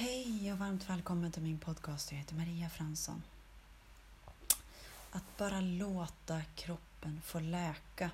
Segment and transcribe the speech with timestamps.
[0.00, 2.12] Hej och varmt välkommen till min podcast.
[2.12, 3.22] Jag heter Maria Fransson.
[5.10, 8.10] Att bara låta kroppen få läka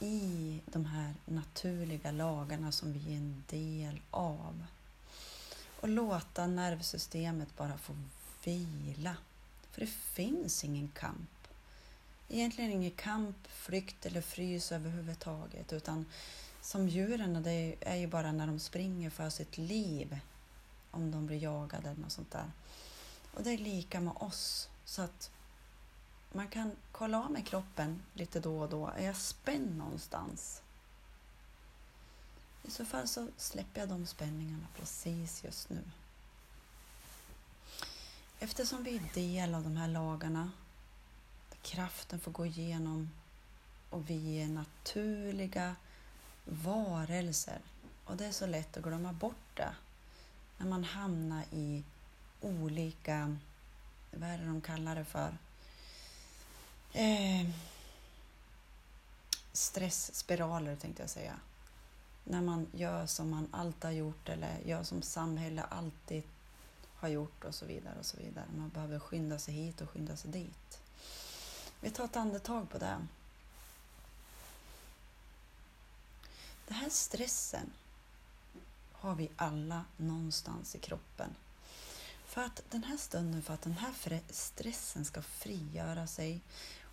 [0.00, 4.64] i de här naturliga lagarna som vi är en del av.
[5.80, 7.96] Och låta nervsystemet bara få
[8.44, 9.16] vila.
[9.70, 11.48] För det finns ingen kamp.
[12.28, 16.06] Egentligen ingen kamp, flykt eller frys överhuvudtaget utan
[16.66, 20.18] som djuren, det är ju bara när de springer för sitt liv.
[20.90, 22.50] Om de blir jagade eller något sånt där.
[23.34, 24.68] Och det är lika med oss.
[24.84, 25.30] Så att
[26.32, 28.86] man kan kolla av med kroppen lite då och då.
[28.86, 30.62] Är jag spänd någonstans?
[32.62, 35.82] I så fall så släpper jag de spänningarna precis just nu.
[38.38, 40.50] Eftersom vi är del av de här lagarna,
[41.62, 43.10] kraften får gå igenom
[43.90, 45.76] och vi är naturliga
[46.46, 47.60] varelser.
[48.04, 49.74] Och det är så lätt att glömma bort det
[50.58, 51.84] när man hamnar i
[52.40, 53.36] olika,
[54.10, 55.38] vad är det de kallar det för?
[56.92, 57.50] Eh,
[59.52, 61.34] stressspiraler tänkte jag säga.
[62.24, 66.22] När man gör som man alltid har gjort eller gör som samhället alltid
[66.96, 68.44] har gjort och så vidare och så vidare.
[68.56, 70.80] Man behöver skynda sig hit och skynda sig dit.
[71.80, 72.96] Vi tar ett andetag på det.
[76.66, 77.72] Den här stressen
[78.92, 81.30] har vi alla någonstans i kroppen.
[82.26, 86.40] För att den här stunden, för att den här stressen ska frigöra sig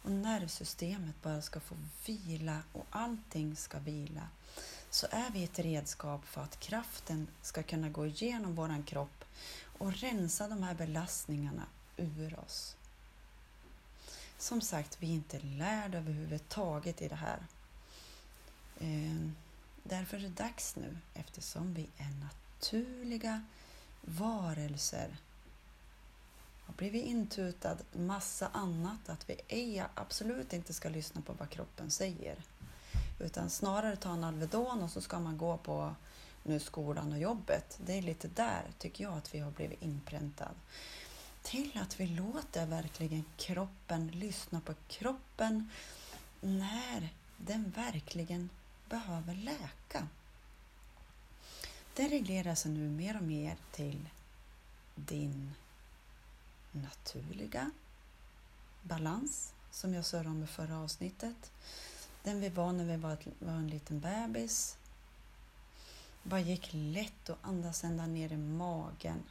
[0.04, 4.28] och nervsystemet bara ska få vila och allting ska vila
[4.90, 9.26] så är vi ett redskap för att kraften ska kunna gå igenom våran kropp
[9.78, 11.66] och rensa de här belastningarna
[11.98, 12.76] ur oss.
[14.38, 17.46] Som sagt, vi är inte lärda överhuvudtaget i det här.
[18.80, 19.36] Ehm,
[19.84, 23.44] Därför är det dags nu, eftersom vi är naturliga
[24.02, 25.16] varelser
[26.66, 31.92] har blivit intutad massa annat, att vi ej, absolut inte ska lyssna på vad kroppen
[31.92, 32.36] säger.
[33.20, 35.96] Utan snarare ta en Alvedon och så ska man gå på
[36.44, 37.80] nu skolan och jobbet.
[37.86, 40.56] Det är lite där, tycker jag, att vi har blivit inpräntad.
[41.42, 45.70] Till att vi låter verkligen kroppen lyssna på kroppen
[46.42, 48.50] när den verkligen
[48.90, 50.08] behöver läka.
[51.94, 54.10] Det reglerar sig nu mer och mer till
[54.96, 55.52] din
[56.72, 57.72] naturliga
[58.82, 61.52] balans som jag sa om i förra avsnittet.
[62.24, 64.78] Den vi var när vi var, var en liten bebis.
[66.24, 69.24] Bara gick lätt att andas ända ner i magen.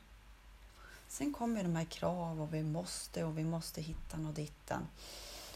[1.09, 4.89] Sen kommer de här krav och vi måste och vi måste hitta och dittan.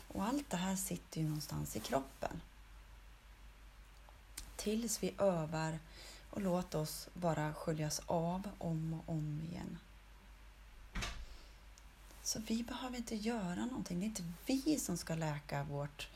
[0.08, 2.40] Och allt det här sitter ju någonstans i kroppen
[4.56, 5.78] tills vi övar
[6.30, 9.78] och låt oss bara sköljas av om och om igen.
[12.22, 14.00] Så vi behöver inte göra någonting.
[14.00, 16.08] Det är inte vi som ska läka vårt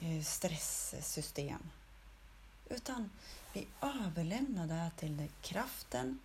[0.00, 1.70] eh, stresssystem.
[2.68, 3.10] Utan
[3.52, 6.18] vi överlämnar det här till kraften.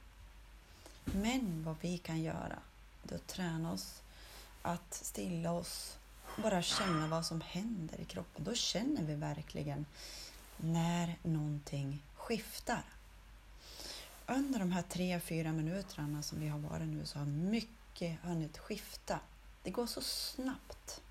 [1.03, 2.59] Men vad vi kan göra,
[3.03, 4.01] det är att träna oss
[4.61, 5.97] att stilla oss,
[6.37, 8.43] bara känna vad som händer i kroppen.
[8.43, 9.85] Då känner vi verkligen
[10.61, 12.83] när någonting skiftar.
[14.25, 18.57] Under de här tre, fyra minuterna som vi har varit nu så har mycket hunnit
[18.57, 19.19] skifta.
[19.63, 21.01] Det går så snabbt.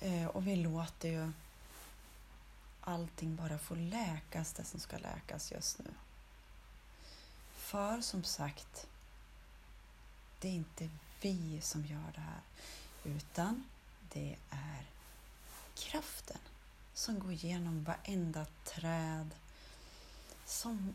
[0.00, 1.32] Eh, och vi låter ju
[2.80, 5.90] allting bara få läkas, det som ska läkas just nu.
[7.56, 8.86] För som sagt,
[10.40, 10.88] det är inte
[11.20, 12.40] vi som gör det här,
[13.04, 13.64] utan
[14.12, 14.84] det är
[15.74, 16.38] kraften
[16.94, 19.30] som går igenom varenda träd,
[20.46, 20.94] som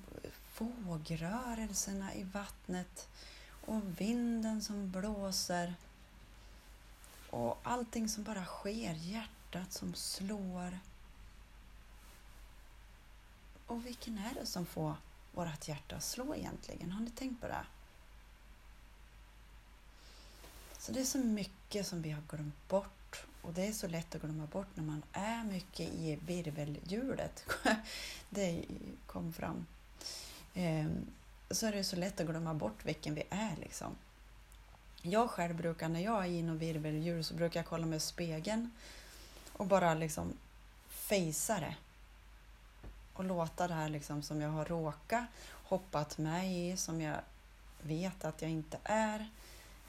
[0.57, 3.07] vågrörelserna i vattnet
[3.65, 5.75] och vinden som blåser
[7.29, 10.79] och allting som bara sker, hjärtat som slår.
[13.67, 14.95] Och vilken är det som får
[15.31, 16.91] vårt hjärta att slå egentligen?
[16.91, 17.65] Har ni tänkt på det?
[20.77, 22.98] Så det är så mycket som vi har glömt bort
[23.41, 27.45] och det är så lätt att glömma bort när man är mycket i virvelhjulet.
[28.29, 28.65] det
[29.05, 29.65] kom fram.
[30.53, 31.05] Ehm,
[31.51, 33.55] så är det så lätt att glömma bort vilken vi är.
[33.59, 33.95] Liksom.
[35.01, 37.99] Jag själv brukar, när jag är i något virvelhjul, så brukar jag kolla mig i
[37.99, 38.71] spegeln
[39.53, 40.33] och bara liksom
[40.87, 41.75] fejsa det.
[43.13, 45.23] Och låta det här liksom som jag har råkat
[45.69, 47.17] hoppat med i, som jag
[47.81, 49.29] vet att jag inte är,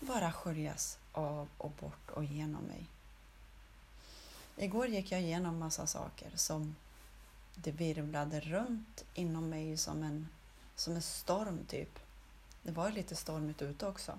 [0.01, 2.87] bara sköljas av och bort och genom mig.
[4.63, 6.77] Igår gick jag igenom massa saker som
[7.55, 10.29] det virvlade runt inom mig som en
[10.75, 11.99] som en storm typ.
[12.63, 14.19] Det var lite stormigt ute också.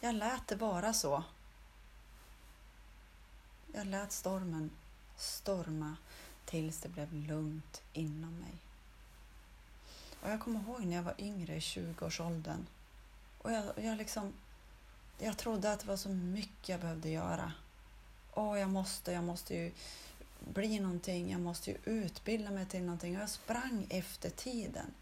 [0.00, 1.24] Jag lät det vara så.
[3.72, 4.70] Jag lät stormen
[5.16, 5.96] storma
[6.44, 8.54] tills det blev lugnt inom mig.
[10.22, 12.66] Och jag kommer ihåg när jag var yngre, i 20-årsåldern.
[13.38, 14.32] Och jag, jag, liksom,
[15.18, 17.52] jag trodde att det var så mycket jag behövde göra.
[18.34, 19.72] Åh, jag måste, jag måste ju
[20.40, 23.16] bli någonting, jag måste ju utbilda mig till någonting.
[23.16, 24.94] Och jag sprang efter tiden.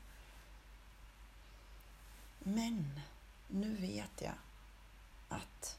[2.39, 3.01] Men
[3.49, 4.35] nu vet jag
[5.29, 5.79] att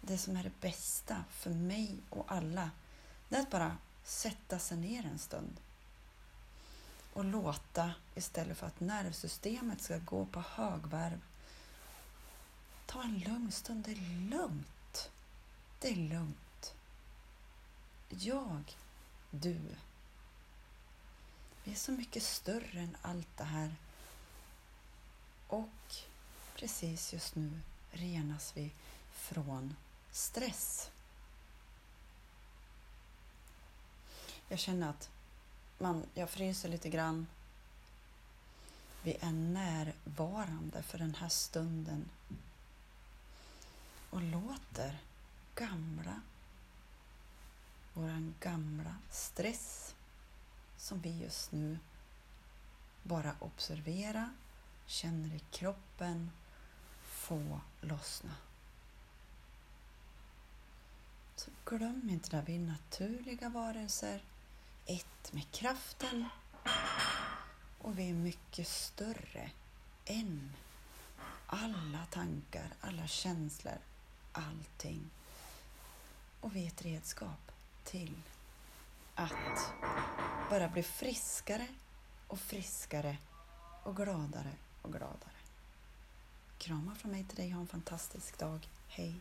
[0.00, 2.70] det som är det bästa för mig och alla,
[3.28, 5.60] det är att bara sätta sig ner en stund
[7.18, 11.20] och låta istället för att nervsystemet ska gå på högvarv.
[12.86, 13.84] Ta en lugn stund.
[13.84, 15.10] Det är lugnt.
[15.80, 16.36] Det är lugnt.
[18.08, 18.76] Jag,
[19.30, 19.60] du.
[21.64, 23.74] Vi är så mycket större än allt det här.
[25.46, 25.96] Och
[26.56, 27.60] precis just nu
[27.90, 28.70] renas vi
[29.12, 29.76] från
[30.10, 30.90] stress.
[34.48, 35.10] Jag känner att
[35.78, 37.26] man, jag fryser lite grann.
[39.02, 42.08] Vi är närvarande för den här stunden
[44.10, 44.98] och låter
[45.54, 46.20] gamla,
[47.98, 49.94] våran gamla stress
[50.76, 51.78] som vi just nu
[53.02, 54.30] bara observerar,
[54.86, 56.30] känner i kroppen,
[57.02, 58.34] få lossna.
[61.36, 64.22] Så glöm inte att vi är naturliga varelser
[64.86, 66.24] ett med kraften
[67.78, 69.50] och vi är mycket större
[70.04, 70.52] än
[71.46, 73.78] alla tankar, alla känslor,
[74.32, 75.10] allting.
[76.40, 77.48] Och vi är ett redskap
[77.90, 78.14] till
[79.14, 79.72] att
[80.50, 81.66] bara bli friskare
[82.26, 83.16] och friskare
[83.82, 84.52] och gladare
[84.82, 85.38] och gladare.
[86.58, 87.50] Kramar från mig till dig.
[87.50, 88.68] Ha en fantastisk dag.
[88.88, 89.20] Hej!